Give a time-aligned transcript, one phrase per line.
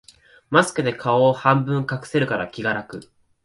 [0.49, 3.07] マスクで顔を半分隠せるから気が楽